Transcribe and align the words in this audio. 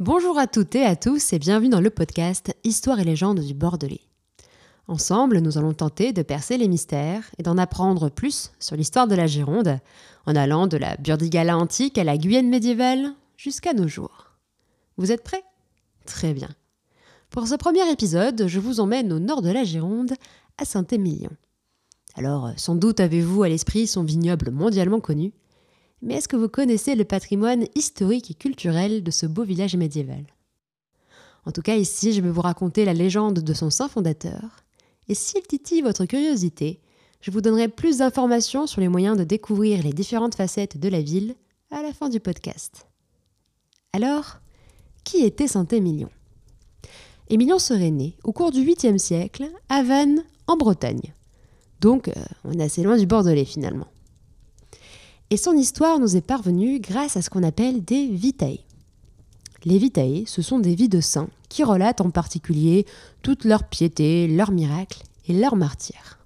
Bonjour 0.00 0.38
à 0.38 0.46
toutes 0.46 0.76
et 0.76 0.84
à 0.84 0.94
tous 0.94 1.32
et 1.32 1.40
bienvenue 1.40 1.70
dans 1.70 1.80
le 1.80 1.90
podcast 1.90 2.54
Histoire 2.62 3.00
et 3.00 3.04
légendes 3.04 3.40
du 3.40 3.52
Bordelais. 3.52 4.02
Ensemble, 4.86 5.40
nous 5.40 5.58
allons 5.58 5.74
tenter 5.74 6.12
de 6.12 6.22
percer 6.22 6.56
les 6.56 6.68
mystères 6.68 7.28
et 7.36 7.42
d'en 7.42 7.58
apprendre 7.58 8.08
plus 8.08 8.52
sur 8.60 8.76
l'histoire 8.76 9.08
de 9.08 9.16
la 9.16 9.26
Gironde, 9.26 9.80
en 10.24 10.36
allant 10.36 10.68
de 10.68 10.76
la 10.76 10.96
Burdigala 10.98 11.58
antique 11.58 11.98
à 11.98 12.04
la 12.04 12.16
Guyenne 12.16 12.48
médiévale 12.48 13.12
jusqu'à 13.36 13.72
nos 13.72 13.88
jours. 13.88 14.36
Vous 14.98 15.10
êtes 15.10 15.24
prêts? 15.24 15.42
Très 16.06 16.32
bien. 16.32 16.50
Pour 17.30 17.48
ce 17.48 17.56
premier 17.56 17.90
épisode, 17.90 18.46
je 18.46 18.60
vous 18.60 18.78
emmène 18.78 19.12
au 19.12 19.18
nord 19.18 19.42
de 19.42 19.50
la 19.50 19.64
Gironde, 19.64 20.12
à 20.58 20.64
Saint-Émilion. 20.64 21.32
Alors, 22.14 22.52
sans 22.56 22.76
doute 22.76 23.00
avez-vous 23.00 23.42
à 23.42 23.48
l'esprit 23.48 23.88
son 23.88 24.04
vignoble 24.04 24.52
mondialement 24.52 25.00
connu, 25.00 25.32
mais 26.02 26.14
est-ce 26.14 26.28
que 26.28 26.36
vous 26.36 26.48
connaissez 26.48 26.94
le 26.94 27.04
patrimoine 27.04 27.66
historique 27.74 28.30
et 28.30 28.34
culturel 28.34 29.02
de 29.02 29.10
ce 29.10 29.26
beau 29.26 29.42
village 29.42 29.76
médiéval? 29.76 30.24
En 31.44 31.52
tout 31.52 31.62
cas, 31.62 31.76
ici, 31.76 32.12
je 32.12 32.20
vais 32.20 32.30
vous 32.30 32.42
raconter 32.42 32.84
la 32.84 32.92
légende 32.92 33.40
de 33.40 33.54
son 33.54 33.70
saint 33.70 33.88
fondateur. 33.88 34.64
Et 35.08 35.14
s'il 35.14 35.42
titille 35.42 35.82
votre 35.82 36.04
curiosité, 36.04 36.80
je 37.20 37.30
vous 37.30 37.40
donnerai 37.40 37.68
plus 37.68 37.98
d'informations 37.98 38.66
sur 38.66 38.80
les 38.80 38.88
moyens 38.88 39.16
de 39.16 39.24
découvrir 39.24 39.82
les 39.82 39.92
différentes 39.92 40.34
facettes 40.34 40.78
de 40.78 40.88
la 40.88 41.00
ville 41.00 41.34
à 41.70 41.82
la 41.82 41.92
fin 41.92 42.08
du 42.08 42.20
podcast. 42.20 42.86
Alors, 43.92 44.38
qui 45.04 45.24
était 45.24 45.48
Saint-Émilion 45.48 46.10
Émilion? 47.28 47.58
Serait 47.58 47.90
né 47.90 48.16
au 48.24 48.32
cours 48.32 48.52
du 48.52 48.60
8e 48.60 48.98
siècle 48.98 49.50
à 49.68 49.82
Vannes, 49.82 50.24
en 50.46 50.56
Bretagne. 50.56 51.14
Donc, 51.80 52.08
euh, 52.08 52.12
on 52.44 52.52
est 52.52 52.62
assez 52.62 52.82
loin 52.82 52.96
du 52.96 53.06
Bordelais 53.06 53.44
finalement. 53.44 53.88
Et 55.30 55.36
son 55.36 55.52
histoire 55.52 55.98
nous 55.98 56.16
est 56.16 56.22
parvenue 56.22 56.80
grâce 56.80 57.16
à 57.16 57.22
ce 57.22 57.28
qu'on 57.28 57.42
appelle 57.42 57.84
des 57.84 58.06
vitae. 58.06 58.60
Les 59.64 59.78
vitae, 59.78 60.24
ce 60.26 60.40
sont 60.40 60.58
des 60.58 60.74
vies 60.74 60.88
de 60.88 61.00
saints 61.00 61.28
qui 61.48 61.64
relatent 61.64 62.00
en 62.00 62.10
particulier 62.10 62.86
toute 63.22 63.44
leur 63.44 63.64
piété, 63.64 64.26
leurs 64.26 64.52
miracles 64.52 65.02
et 65.26 65.34
leurs 65.34 65.56
martyrs. 65.56 66.18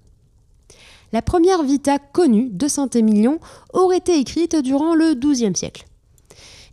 La 1.11 1.21
première 1.21 1.63
vita 1.63 1.99
connue 1.99 2.49
de 2.49 2.67
Saint-Émilion 2.67 3.39
aurait 3.73 3.97
été 3.97 4.17
écrite 4.19 4.55
durant 4.55 4.95
le 4.95 5.13
XIIe 5.13 5.55
siècle, 5.55 5.85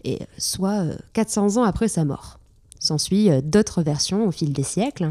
et 0.05 0.21
soit 0.39 0.85
400 1.13 1.57
euh, 1.57 1.61
ans 1.61 1.65
après 1.65 1.89
sa 1.89 2.05
mort. 2.05 2.39
S'ensuit 2.79 3.31
euh, 3.31 3.43
d'autres 3.43 3.83
versions 3.83 4.27
au 4.27 4.31
fil 4.31 4.53
des 4.53 4.63
siècles. 4.63 5.09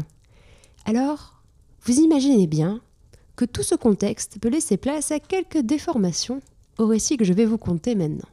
Alors, 0.84 1.34
vous 1.84 2.00
imaginez 2.00 2.46
bien 2.46 2.80
que 3.36 3.44
tout 3.44 3.62
ce 3.62 3.74
contexte 3.74 4.38
peut 4.40 4.48
laisser 4.48 4.76
place 4.76 5.12
à 5.12 5.20
quelques 5.20 5.60
déformations 5.60 6.42
au 6.80 6.86
récit 6.86 7.16
que 7.16 7.24
je 7.24 7.34
vais 7.34 7.44
vous 7.44 7.58
conter 7.58 7.94
maintenant. 7.94 8.28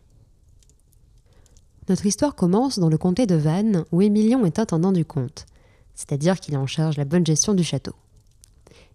Notre 1.90 2.06
histoire 2.06 2.36
commence 2.36 2.80
dans 2.80 2.89
le 2.89 2.98
comté 2.98 3.26
de 3.26 3.36
Vannes, 3.36 3.84
où 3.92 4.02
Émilion 4.02 4.45
est 4.45 4.59
intendant 4.59 4.92
du 4.92 5.06
comte, 5.06 5.45
c'est-à-dire 5.95 6.39
qu'il 6.39 6.54
est 6.54 6.58
en 6.58 6.67
charge 6.67 6.98
la 6.98 7.06
bonne 7.06 7.26
gestion 7.26 7.54
du 7.54 7.64
château. 7.64 7.94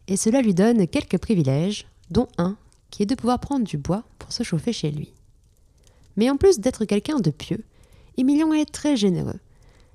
Et 0.09 0.17
cela 0.17 0.43
lui 0.43 0.55
donne 0.55 0.87
quelques 0.87 1.19
privilèges, 1.19 1.87
dont 2.11 2.29
un 2.39 2.57
qui 2.91 3.03
est 3.03 3.07
de 3.07 3.15
pouvoir 3.15 3.41
prendre 3.41 3.67
du 3.67 3.79
bois 3.79 4.05
pour 4.19 4.33
se 4.33 4.43
chauffer 4.43 4.73
chez 4.73 4.91
lui. 4.91 5.13
Mais 6.17 6.31
en 6.31 6.37
plus 6.37 6.59
d'être 6.59 6.85
quelqu'un 6.85 7.21
de 7.21 7.31
pieux, 7.31 7.65
Émilion 8.17 8.53
est 8.53 8.71
très 8.71 8.97
généreux. 8.97 9.39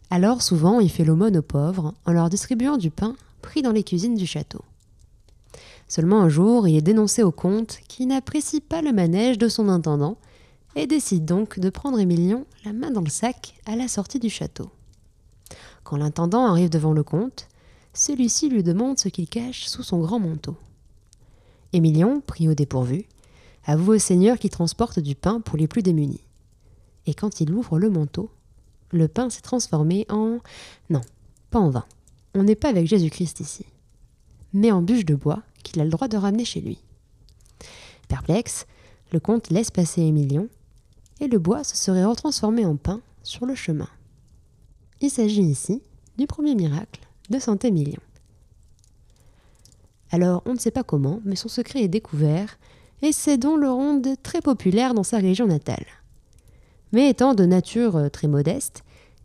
Alors 0.10 0.42
souvent 0.42 0.80
il 0.80 0.90
fait 0.90 1.04
l'aumône 1.04 1.38
aux 1.38 1.44
pauvres 1.44 1.94
en 2.06 2.12
leur 2.12 2.30
distribuant 2.30 2.78
du 2.78 2.90
pain 2.90 3.16
pris 3.42 3.62
dans 3.62 3.72
les 3.72 3.84
cuisines 3.84 4.16
du 4.16 4.26
château. 4.26 4.62
Seulement 5.88 6.22
un 6.22 6.30
jour, 6.30 6.68
il 6.68 6.76
est 6.76 6.82
dénoncé 6.82 7.24
au 7.24 7.32
comte 7.32 7.80
qui 7.88 8.06
n'apprécie 8.06 8.62
pas 8.62 8.82
le 8.82 8.92
manège 8.92 9.38
de 9.38 9.48
son 9.48 9.70
intendant 9.70 10.18
et 10.76 10.86
décide 10.86 11.26
donc 11.26 11.60
de 11.60 11.70
prendre 11.70 12.00
Émilion 12.00 12.46
la 12.66 12.74
main 12.74 12.92
dans 12.92 13.02
le 13.02 13.10
sac 13.10 13.56
à 13.66 13.76
la 13.76 13.88
sortie 13.88 14.20
du 14.20 14.30
château. 14.30 14.70
Quand 15.84 15.98
l'intendant 15.98 16.46
arrive 16.46 16.70
devant 16.70 16.92
le 16.92 17.04
comte, 17.04 17.48
celui-ci 17.94 18.50
lui 18.50 18.64
demande 18.64 19.00
ce 19.00 19.08
qu'il 19.08 19.28
cache 19.28 19.66
sous 19.66 19.84
son 19.84 20.00
grand 20.00 20.20
manteau. 20.20 20.56
Émilion, 21.74 22.22
pris 22.22 22.48
au 22.48 22.54
dépourvu, 22.54 23.06
avoue 23.66 23.94
au 23.94 23.98
seigneur 23.98 24.38
qu'il 24.38 24.50
transporte 24.50 25.00
du 25.00 25.16
pain 25.16 25.42
pour 25.42 25.58
les 25.58 25.68
plus 25.68 25.82
démunis. 25.82 26.22
Et 27.06 27.14
quand 27.14 27.40
il 27.42 27.54
ouvre 27.54 27.80
le 27.80 27.90
manteau, 27.90 28.30
le 28.92 29.08
pain 29.08 29.30
s'est 29.30 29.42
transformé 29.42 30.06
en... 30.10 30.40
Non, 30.90 31.02
pas 31.50 31.60
en 31.60 31.70
vin. 31.70 31.86
On 32.36 32.44
n'est 32.44 32.56
pas 32.56 32.70
avec 32.70 32.88
Jésus-Christ 32.88 33.40
ici. 33.40 33.66
Mais 34.54 34.72
en 34.72 34.82
bûche 34.82 35.06
de 35.06 35.16
bois 35.16 35.42
qu'il 35.68 35.82
a 35.82 35.84
le 35.84 35.90
droit 35.90 36.08
de 36.08 36.18
ramener 36.18 36.46
chez 36.46 36.62
lui. 36.62 36.80
Perplexe, 38.08 38.66
le 39.12 39.20
comte 39.20 39.50
laisse 39.50 39.72
passer 39.72 40.02
Émilion, 40.02 40.48
et 41.20 41.28
le 41.28 41.40
bois 41.40 41.64
se 41.64 41.76
serait 41.76 42.06
retransformé 42.06 42.66
en 42.66 42.76
pain 42.76 43.02
sur 43.24 43.46
le 43.46 43.56
chemin. 43.56 43.90
Il 45.02 45.10
s'agit 45.10 45.44
ici 45.44 45.82
du 46.18 46.28
premier 46.28 46.56
miracle 46.56 47.02
de 47.30 47.40
Saint-Émilion. 47.40 48.02
Alors, 50.12 50.42
on 50.46 50.54
ne 50.54 50.60
sait 50.60 50.72
pas 50.72 50.84
comment, 50.84 51.20
mais 51.26 51.36
son 51.36 51.50
secret 51.50 51.84
est 51.84 51.90
découvert, 51.90 52.58
et 53.02 53.12
c'est 53.12 53.38
donc 53.38 53.60
le 53.60 53.70
ronde 53.70 54.08
très 54.24 54.42
populaire 54.42 54.94
dans 54.94 55.04
sa 55.04 55.18
région 55.18 55.48
natale. 55.48 55.86
Mais 56.94 57.10
étant 57.10 57.34
de 57.34 57.46
nature 57.46 57.98
euh, 57.98 58.10
très 58.10 58.28
modeste, 58.28 58.84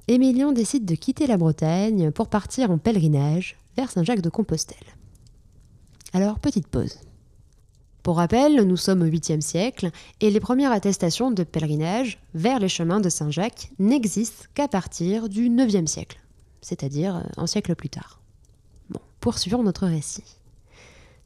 Émilion 0.08 0.52
décide 0.52 0.84
de 0.84 0.96
quitter 0.96 1.26
la 1.26 1.36
Bretagne 1.36 2.10
pour 2.10 2.28
partir 2.28 2.70
en 2.70 2.78
pèlerinage 2.78 3.56
vers 3.76 3.90
Saint-Jacques 3.90 4.20
de 4.20 4.30
Compostelle. 4.30 4.76
Alors, 6.14 6.38
petite 6.38 6.66
pause. 6.66 6.98
Pour 8.02 8.16
rappel, 8.16 8.62
nous 8.64 8.76
sommes 8.76 9.00
au 9.02 9.06
8e 9.06 9.40
siècle 9.40 9.90
et 10.20 10.30
les 10.30 10.40
premières 10.40 10.72
attestations 10.72 11.30
de 11.30 11.42
pèlerinage 11.42 12.18
vers 12.34 12.58
les 12.58 12.68
chemins 12.68 13.00
de 13.00 13.08
Saint-Jacques 13.08 13.70
n'existent 13.78 14.44
qu'à 14.52 14.68
partir 14.68 15.30
du 15.30 15.48
9e 15.48 15.86
siècle, 15.86 16.20
c'est-à-dire 16.60 17.16
euh, 17.16 17.22
un 17.38 17.46
siècle 17.46 17.74
plus 17.74 17.88
tard. 17.88 18.20
Bon, 18.90 19.00
poursuivons 19.20 19.62
notre 19.62 19.86
récit. 19.86 20.36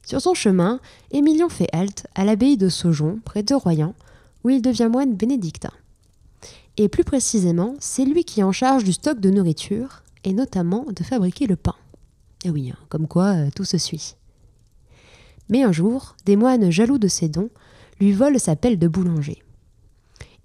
Sur 0.05 0.21
son 0.21 0.33
chemin, 0.33 0.79
Émilion 1.11 1.49
fait 1.49 1.67
halte 1.73 2.07
à 2.15 2.23
l'abbaye 2.23 2.55
de 2.55 2.69
Saujon, 2.69 3.19
près 3.25 3.43
de 3.43 3.55
Royan, 3.55 3.93
où 4.45 4.49
il 4.49 4.61
devient 4.61 4.87
moine 4.89 5.15
bénédictin. 5.15 5.71
Et 6.77 6.87
plus 6.87 7.03
précisément, 7.03 7.75
c'est 7.79 8.05
lui 8.05 8.23
qui 8.23 8.39
est 8.39 8.43
en 8.43 8.53
charge 8.53 8.85
du 8.85 8.93
stock 8.93 9.19
de 9.19 9.31
nourriture, 9.31 10.03
et 10.23 10.31
notamment 10.31 10.85
de 10.95 11.03
fabriquer 11.03 11.45
le 11.45 11.57
pain. 11.57 11.75
Et 12.45 12.49
oui, 12.49 12.71
hein, 12.71 12.77
comme 12.87 13.07
quoi 13.07 13.35
euh, 13.35 13.49
tout 13.53 13.65
se 13.65 13.77
suit. 13.77 14.15
Mais 15.49 15.63
un 15.63 15.71
jour, 15.71 16.15
des 16.25 16.35
moines 16.35 16.69
jaloux 16.69 16.97
de 16.97 17.07
ses 17.07 17.29
dons 17.29 17.49
lui 17.99 18.11
volent 18.11 18.39
sa 18.39 18.55
pelle 18.55 18.79
de 18.79 18.87
boulanger. 18.87 19.41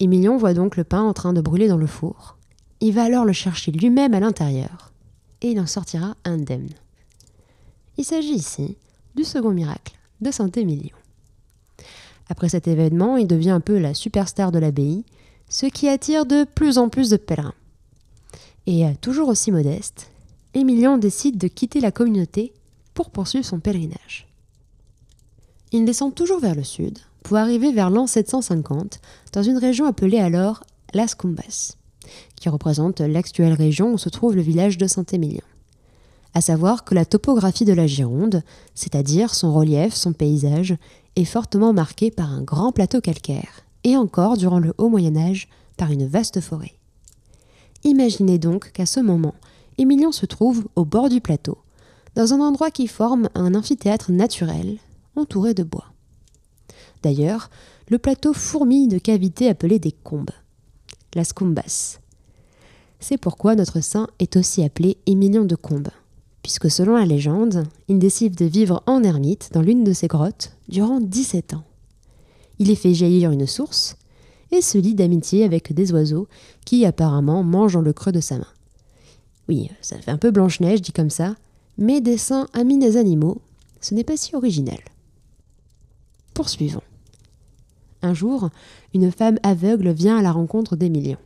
Émilion 0.00 0.36
voit 0.36 0.54
donc 0.54 0.76
le 0.76 0.84
pain 0.84 1.02
en 1.02 1.12
train 1.12 1.32
de 1.32 1.40
brûler 1.40 1.68
dans 1.68 1.76
le 1.76 1.86
four. 1.86 2.36
Il 2.80 2.94
va 2.94 3.04
alors 3.04 3.24
le 3.24 3.32
chercher 3.32 3.70
lui-même 3.70 4.14
à 4.14 4.20
l'intérieur, 4.20 4.92
et 5.42 5.50
il 5.50 5.60
en 5.60 5.66
sortira 5.66 6.16
indemne. 6.24 6.70
Il 7.98 8.04
s'agit 8.04 8.34
ici 8.34 8.76
du 9.14 9.24
second 9.24 9.50
miracle 9.50 9.94
de 10.20 10.30
Saint-Émilion. 10.30 10.96
Après 12.28 12.48
cet 12.48 12.66
événement, 12.66 13.16
il 13.16 13.26
devient 13.26 13.50
un 13.50 13.60
peu 13.60 13.78
la 13.78 13.94
superstar 13.94 14.52
de 14.52 14.58
l'abbaye, 14.58 15.04
ce 15.48 15.66
qui 15.66 15.88
attire 15.88 16.24
de 16.24 16.44
plus 16.44 16.78
en 16.78 16.88
plus 16.88 17.10
de 17.10 17.16
pèlerins. 17.16 17.54
Et 18.66 18.86
euh, 18.86 18.92
toujours 19.00 19.28
aussi 19.28 19.52
modeste, 19.52 20.10
Émilion 20.54 20.98
décide 20.98 21.36
de 21.36 21.48
quitter 21.48 21.80
la 21.80 21.92
communauté 21.92 22.52
pour 22.94 23.10
poursuivre 23.10 23.44
son 23.44 23.60
pèlerinage. 23.60 24.26
Il 25.74 25.86
descend 25.86 26.14
toujours 26.14 26.38
vers 26.38 26.54
le 26.54 26.64
sud 26.64 26.98
pour 27.22 27.38
arriver 27.38 27.72
vers 27.72 27.88
l'an 27.88 28.06
750 28.06 29.00
dans 29.32 29.42
une 29.42 29.56
région 29.56 29.86
appelée 29.86 30.18
alors 30.18 30.64
Las 30.92 31.14
Cumbas, 31.14 31.76
qui 32.36 32.50
représente 32.50 33.00
l'actuelle 33.00 33.54
région 33.54 33.94
où 33.94 33.98
se 33.98 34.10
trouve 34.10 34.36
le 34.36 34.42
village 34.42 34.76
de 34.76 34.86
Saint-Émilion. 34.86 35.40
À 36.34 36.42
savoir 36.42 36.84
que 36.84 36.94
la 36.94 37.06
topographie 37.06 37.64
de 37.64 37.72
la 37.72 37.86
Gironde, 37.86 38.42
c'est-à-dire 38.74 39.34
son 39.34 39.54
relief, 39.54 39.94
son 39.94 40.12
paysage, 40.12 40.76
est 41.16 41.24
fortement 41.24 41.72
marquée 41.72 42.10
par 42.10 42.30
un 42.30 42.42
grand 42.42 42.72
plateau 42.72 43.00
calcaire, 43.00 43.62
et 43.84 43.96
encore 43.96 44.36
durant 44.36 44.58
le 44.58 44.74
haut 44.76 44.90
Moyen 44.90 45.16
Âge 45.16 45.48
par 45.78 45.90
une 45.90 46.06
vaste 46.06 46.42
forêt. 46.42 46.74
Imaginez 47.82 48.38
donc 48.38 48.72
qu'à 48.72 48.86
ce 48.86 49.00
moment, 49.00 49.34
Émilion 49.78 50.12
se 50.12 50.26
trouve 50.26 50.66
au 50.76 50.84
bord 50.84 51.08
du 51.08 51.22
plateau, 51.22 51.56
dans 52.14 52.34
un 52.34 52.40
endroit 52.40 52.70
qui 52.70 52.88
forme 52.88 53.30
un 53.34 53.54
amphithéâtre 53.54 54.12
naturel 54.12 54.78
entouré 55.16 55.54
de 55.54 55.62
bois. 55.62 55.92
D'ailleurs, 57.02 57.50
le 57.88 57.98
plateau 57.98 58.32
fourmille 58.32 58.88
de 58.88 58.98
cavités 58.98 59.48
appelées 59.48 59.78
des 59.78 59.92
combes, 59.92 60.30
las 61.14 61.32
cumbas. 61.32 61.98
C'est 63.00 63.18
pourquoi 63.18 63.56
notre 63.56 63.80
saint 63.80 64.06
est 64.20 64.36
aussi 64.36 64.62
appelé 64.62 64.96
Émilion 65.06 65.44
de 65.44 65.56
Combes, 65.56 65.90
puisque 66.42 66.70
selon 66.70 66.96
la 66.96 67.04
légende, 67.04 67.64
il 67.88 67.98
décide 67.98 68.36
de 68.36 68.44
vivre 68.44 68.82
en 68.86 69.02
ermite 69.02 69.50
dans 69.52 69.60
l'une 69.60 69.82
de 69.82 69.92
ces 69.92 70.06
grottes 70.06 70.56
durant 70.68 71.00
17 71.00 71.54
ans. 71.54 71.64
Il 72.60 72.70
y 72.70 72.76
fait 72.76 72.94
jaillir 72.94 73.32
une 73.32 73.48
source 73.48 73.96
et 74.52 74.62
se 74.62 74.78
lie 74.78 74.94
d'amitié 74.94 75.44
avec 75.44 75.72
des 75.72 75.92
oiseaux 75.92 76.28
qui 76.64 76.86
apparemment 76.86 77.42
mangent 77.42 77.72
dans 77.72 77.80
le 77.80 77.92
creux 77.92 78.12
de 78.12 78.20
sa 78.20 78.38
main. 78.38 78.46
Oui, 79.48 79.68
ça 79.80 79.98
fait 79.98 80.10
un 80.10 80.18
peu 80.18 80.30
Blanche-Neige 80.30 80.82
dit 80.82 80.92
comme 80.92 81.10
ça, 81.10 81.34
mais 81.78 82.00
des 82.00 82.18
saints 82.18 82.46
amis 82.52 82.78
des 82.78 82.96
animaux, 82.96 83.40
ce 83.80 83.94
n'est 83.94 84.04
pas 84.04 84.16
si 84.16 84.36
original. 84.36 84.78
Poursuivons. 86.34 86.82
Un 88.02 88.14
jour, 88.14 88.50
une 88.94 89.12
femme 89.12 89.38
aveugle 89.42 89.90
vient 89.90 90.18
à 90.18 90.22
la 90.22 90.32
rencontre 90.32 90.76
d'Émilion. 90.76 91.18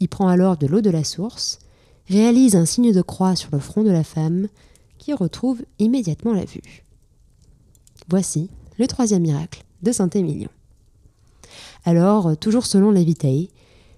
Il 0.00 0.08
prend 0.08 0.28
alors 0.28 0.56
de 0.56 0.66
l'eau 0.66 0.80
de 0.80 0.90
la 0.90 1.04
source, 1.04 1.58
réalise 2.08 2.56
un 2.56 2.64
signe 2.64 2.92
de 2.92 3.02
croix 3.02 3.36
sur 3.36 3.50
le 3.52 3.58
front 3.58 3.82
de 3.82 3.90
la 3.90 4.04
femme, 4.04 4.48
qui 4.98 5.12
retrouve 5.12 5.62
immédiatement 5.78 6.32
la 6.32 6.44
vue. 6.44 6.84
Voici 8.08 8.50
le 8.78 8.86
troisième 8.86 9.22
miracle 9.22 9.64
de 9.82 9.92
Saint-Émilion. 9.92 10.48
Alors, 11.84 12.36
toujours 12.36 12.66
selon 12.66 12.90
les 12.90 13.04
Vitae, 13.04 13.48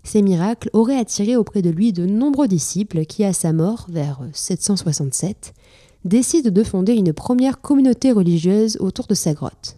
ces 0.05 0.23
miracles 0.23 0.71
auraient 0.73 0.99
attiré 0.99 1.37
auprès 1.37 1.63
de 1.63 1.71
lui 1.71 1.93
de 1.93 2.07
nombreux 2.07 2.49
disciples 2.49 3.05
qui, 3.05 3.25
à 3.25 3.33
sa 3.33 3.53
mort, 3.53 3.87
vers 3.89 4.21
767, 4.33 5.55
décident 6.05 6.51
de 6.51 6.63
fonder 6.65 6.95
une 6.95 7.13
première 7.13 7.61
communauté 7.61 8.11
religieuse 8.11 8.77
autour 8.81 9.07
de 9.07 9.15
sa 9.15 9.35
grotte, 9.35 9.77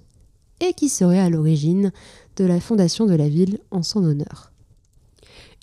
et 0.60 0.72
qui 0.72 0.88
serait 0.88 1.20
à 1.20 1.30
l'origine 1.30 1.92
de 2.36 2.44
la 2.44 2.60
fondation 2.60 3.06
de 3.06 3.14
la 3.14 3.28
ville 3.28 3.58
en 3.70 3.82
son 3.82 4.02
honneur. 4.04 4.50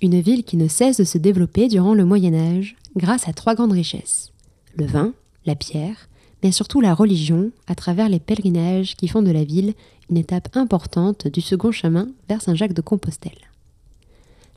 Une 0.02 0.20
ville 0.20 0.44
qui 0.44 0.58
ne 0.58 0.68
cesse 0.68 0.98
de 0.98 1.04
se 1.04 1.18
développer 1.18 1.68
durant 1.68 1.94
le 1.94 2.06
Moyen 2.06 2.34
Âge 2.34 2.76
grâce 2.96 3.28
à 3.28 3.34
trois 3.34 3.56
grandes 3.56 3.72
richesses. 3.72 4.32
Le 4.76 4.86
vin, 4.86 5.14
la 5.46 5.56
pierre, 5.56 6.10
mais 6.44 6.52
surtout 6.52 6.82
la 6.82 6.94
religion 6.94 7.52
à 7.68 7.76
travers 7.76 8.10
les 8.10 8.20
pèlerinages 8.20 8.96
qui 8.96 9.08
font 9.08 9.22
de 9.22 9.32
la 9.32 9.44
ville 9.44 9.74
une 10.10 10.18
étape 10.18 10.50
importante 10.56 11.28
du 11.28 11.42
second 11.42 11.72
chemin 11.72 12.10
vers 12.28 12.42
Saint-Jacques 12.42 12.74
de 12.74 12.82
Compostelle. 12.82 13.32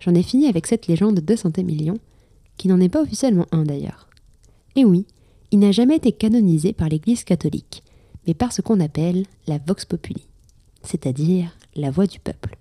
J'en 0.00 0.14
ai 0.14 0.22
fini 0.22 0.48
avec 0.48 0.66
cette 0.66 0.86
légende 0.86 1.20
de 1.20 1.36
Saint-Émilion, 1.36 1.98
qui 2.56 2.68
n'en 2.68 2.80
est 2.80 2.88
pas 2.88 3.02
officiellement 3.02 3.46
un 3.52 3.64
d'ailleurs. 3.64 4.08
Et 4.76 4.84
oui, 4.84 5.06
il 5.50 5.60
n'a 5.60 5.72
jamais 5.72 5.96
été 5.96 6.12
canonisé 6.12 6.72
par 6.72 6.88
l'Église 6.88 7.24
catholique, 7.24 7.84
mais 8.26 8.34
par 8.34 8.52
ce 8.52 8.62
qu'on 8.62 8.80
appelle 8.80 9.26
la 9.46 9.58
vox 9.58 9.84
populi, 9.84 10.26
c'est-à-dire 10.82 11.56
la 11.76 11.90
voix 11.90 12.06
du 12.06 12.20
peuple. 12.20 12.56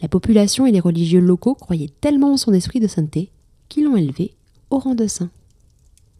La 0.00 0.08
population 0.08 0.66
et 0.66 0.72
les 0.72 0.80
religieux 0.80 1.20
locaux 1.20 1.54
croyaient 1.54 1.92
tellement 2.00 2.32
en 2.32 2.36
son 2.36 2.52
esprit 2.52 2.80
de 2.80 2.88
sainteté 2.88 3.30
qu'ils 3.68 3.84
l'ont 3.84 3.96
élevé 3.96 4.34
au 4.70 4.78
rang 4.78 4.94
de 4.94 5.06
saint. 5.06 5.30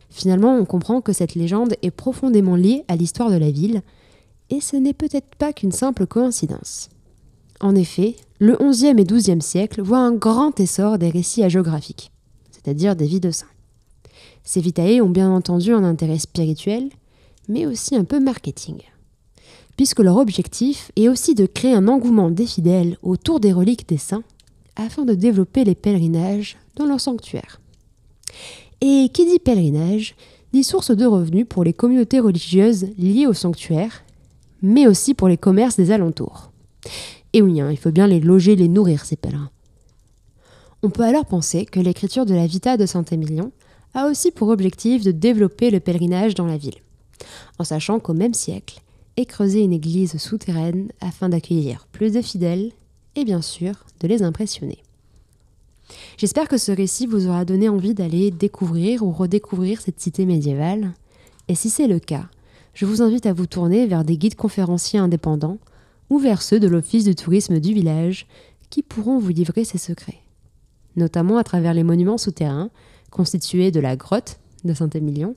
Finalement, 0.08 0.54
on 0.54 0.64
comprend 0.64 1.00
que 1.00 1.12
cette 1.12 1.34
légende 1.34 1.74
est 1.82 1.90
profondément 1.90 2.54
liée 2.54 2.84
à 2.86 2.96
l'histoire 2.96 3.30
de 3.30 3.36
la 3.36 3.50
ville, 3.50 3.82
et 4.50 4.60
ce 4.60 4.76
n'est 4.76 4.92
peut-être 4.92 5.34
pas 5.36 5.52
qu'une 5.52 5.72
simple 5.72 6.06
coïncidence. 6.06 6.90
En 7.60 7.74
effet, 7.74 8.16
le 8.38 8.56
XIe 8.56 8.88
et 8.88 9.04
XIIe 9.04 9.40
siècle 9.40 9.80
voient 9.82 10.00
un 10.00 10.14
grand 10.14 10.58
essor 10.60 10.98
des 10.98 11.08
récits 11.08 11.42
hagiographiques, 11.42 12.12
c'est-à-dire 12.50 12.94
des 12.94 13.06
vies 13.06 13.20
de 13.20 13.30
saints. 13.30 13.46
Ces 14.44 14.60
vitae 14.60 15.00
ont 15.00 15.08
bien 15.08 15.30
entendu 15.30 15.72
un 15.72 15.84
intérêt 15.84 16.18
spirituel, 16.18 16.90
mais 17.48 17.66
aussi 17.66 17.96
un 17.96 18.04
peu 18.04 18.20
marketing 18.20 18.82
puisque 19.76 20.00
leur 20.00 20.16
objectif 20.16 20.92
est 20.96 21.08
aussi 21.08 21.34
de 21.34 21.46
créer 21.46 21.74
un 21.74 21.88
engouement 21.88 22.30
des 22.30 22.46
fidèles 22.46 22.96
autour 23.02 23.40
des 23.40 23.52
reliques 23.52 23.88
des 23.88 23.98
saints, 23.98 24.24
afin 24.76 25.04
de 25.04 25.14
développer 25.14 25.64
les 25.64 25.74
pèlerinages 25.74 26.56
dans 26.76 26.86
leur 26.86 27.00
sanctuaire. 27.00 27.60
Et 28.80 29.10
qui 29.12 29.26
dit 29.26 29.38
pèlerinage 29.38 30.14
dit 30.52 30.64
source 30.64 30.90
de 30.90 31.06
revenus 31.06 31.46
pour 31.48 31.64
les 31.64 31.72
communautés 31.72 32.20
religieuses 32.20 32.88
liées 32.98 33.26
au 33.26 33.32
sanctuaire, 33.32 34.04
mais 34.60 34.86
aussi 34.86 35.14
pour 35.14 35.28
les 35.28 35.38
commerces 35.38 35.76
des 35.76 35.90
alentours. 35.90 36.50
Et 37.32 37.40
oui, 37.40 37.60
hein, 37.60 37.70
il 37.70 37.78
faut 37.78 37.90
bien 37.90 38.06
les 38.06 38.20
loger, 38.20 38.54
les 38.54 38.68
nourrir, 38.68 39.04
ces 39.04 39.16
pèlerins. 39.16 39.50
On 40.82 40.90
peut 40.90 41.04
alors 41.04 41.24
penser 41.24 41.64
que 41.64 41.80
l'écriture 41.80 42.26
de 42.26 42.34
la 42.34 42.46
Vita 42.46 42.76
de 42.76 42.84
Saint-Émilion 42.84 43.52
a 43.94 44.06
aussi 44.06 44.30
pour 44.30 44.48
objectif 44.48 45.02
de 45.02 45.12
développer 45.12 45.70
le 45.70 45.80
pèlerinage 45.80 46.34
dans 46.34 46.46
la 46.46 46.56
ville, 46.56 46.76
en 47.58 47.64
sachant 47.64 48.00
qu'au 48.00 48.14
même 48.14 48.34
siècle, 48.34 48.80
et 49.16 49.26
creuser 49.26 49.60
une 49.60 49.72
église 49.72 50.16
souterraine 50.16 50.90
afin 51.00 51.28
d'accueillir 51.28 51.86
plus 51.92 52.12
de 52.12 52.22
fidèles 52.22 52.72
et 53.16 53.24
bien 53.24 53.42
sûr 53.42 53.74
de 54.00 54.08
les 54.08 54.22
impressionner. 54.22 54.82
J'espère 56.16 56.48
que 56.48 56.56
ce 56.56 56.72
récit 56.72 57.06
vous 57.06 57.26
aura 57.26 57.44
donné 57.44 57.68
envie 57.68 57.94
d'aller 57.94 58.30
découvrir 58.30 59.02
ou 59.02 59.12
redécouvrir 59.12 59.80
cette 59.80 60.00
cité 60.00 60.24
médiévale, 60.24 60.92
et 61.48 61.54
si 61.54 61.68
c'est 61.68 61.88
le 61.88 61.98
cas, 61.98 62.28
je 62.74 62.86
vous 62.86 63.02
invite 63.02 63.26
à 63.26 63.32
vous 63.32 63.46
tourner 63.46 63.86
vers 63.86 64.04
des 64.04 64.16
guides 64.16 64.36
conférenciers 64.36 64.98
indépendants 64.98 65.58
ou 66.08 66.18
vers 66.18 66.40
ceux 66.40 66.60
de 66.60 66.68
l'Office 66.68 67.04
du 67.04 67.14
tourisme 67.14 67.60
du 67.60 67.74
village 67.74 68.26
qui 68.70 68.82
pourront 68.82 69.18
vous 69.18 69.28
livrer 69.28 69.64
ces 69.64 69.78
secrets, 69.78 70.20
notamment 70.96 71.36
à 71.36 71.44
travers 71.44 71.74
les 71.74 71.84
monuments 71.84 72.18
souterrains 72.18 72.70
constitués 73.10 73.70
de 73.70 73.80
la 73.80 73.96
grotte 73.96 74.38
de 74.64 74.72
Saint-Émilion, 74.72 75.36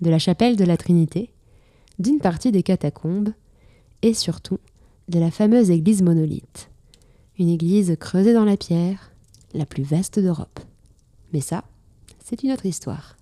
de 0.00 0.10
la 0.10 0.18
chapelle 0.18 0.56
de 0.56 0.64
la 0.64 0.76
Trinité, 0.76 1.30
d'une 1.98 2.18
partie 2.18 2.52
des 2.52 2.62
catacombes 2.62 3.32
et 4.02 4.14
surtout 4.14 4.58
de 5.08 5.18
la 5.18 5.30
fameuse 5.30 5.70
église 5.70 6.02
monolithe, 6.02 6.70
une 7.38 7.48
église 7.48 7.96
creusée 7.98 8.34
dans 8.34 8.44
la 8.44 8.56
pierre, 8.56 9.12
la 9.54 9.66
plus 9.66 9.82
vaste 9.82 10.18
d'Europe. 10.18 10.60
Mais 11.32 11.40
ça, 11.40 11.64
c'est 12.24 12.42
une 12.42 12.52
autre 12.52 12.66
histoire. 12.66 13.16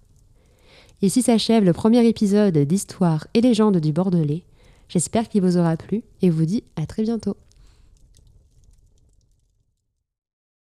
Ici 1.03 1.23
s'achève 1.23 1.65
le 1.65 1.73
premier 1.73 2.07
épisode 2.07 2.57
d'Histoire 2.57 3.27
et 3.35 3.41
légendes 3.41 3.79
du 3.79 3.93
Bordelais. 3.93 4.43
J'espère 4.89 5.29
qu'il 5.29 5.43
vous 5.43 5.57
aura 5.57 5.77
plu 5.77 6.03
et 6.23 6.31
vous 6.31 6.47
dis 6.47 6.65
à 6.77 6.87
très 6.87 7.03
bientôt. 7.03 7.37